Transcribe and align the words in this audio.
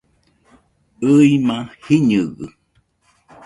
ɨima 1.13 1.57
jiñɨgɨ 1.83 2.45